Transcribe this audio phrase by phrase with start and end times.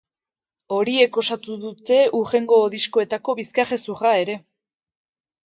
[0.77, 4.41] Horiek osatu dute hurrengo diskoetako bizkarrezurra ere.